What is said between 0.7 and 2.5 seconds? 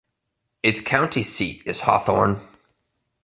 county seat is Hawthorne.